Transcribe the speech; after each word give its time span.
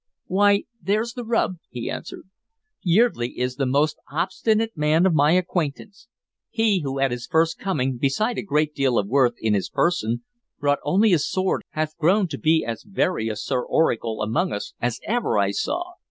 "Why, 0.25 0.63
there's 0.81 1.13
the 1.13 1.23
rub," 1.23 1.57
he 1.69 1.87
answered. 1.87 2.23
"Yeardley 2.81 3.37
is 3.39 3.57
the 3.57 3.67
most 3.67 3.97
obstinate 4.11 4.75
man 4.75 5.05
of 5.05 5.13
my 5.13 5.33
acquaintance. 5.33 6.07
He 6.49 6.79
who 6.81 6.99
at 6.99 7.11
his 7.11 7.27
first 7.27 7.59
coming, 7.59 7.99
beside 7.99 8.39
a 8.39 8.41
great 8.41 8.73
deal 8.73 8.97
of 8.97 9.05
worth 9.07 9.35
in 9.37 9.53
his 9.53 9.69
person, 9.69 10.23
brought 10.59 10.79
only 10.83 11.11
his 11.11 11.29
sword 11.29 11.61
hath 11.73 11.99
grown 11.99 12.27
to 12.29 12.39
be 12.39 12.65
as 12.65 12.81
very 12.81 13.29
a 13.29 13.35
Sir 13.35 13.61
Oracle 13.61 14.23
among 14.23 14.51
us 14.51 14.73
as 14.81 14.99
ever 15.03 15.37
I 15.37 15.51
saw. 15.51 15.93